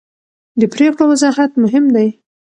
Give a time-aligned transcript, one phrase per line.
[0.59, 2.07] د پرېکړو وضاحت مهم دی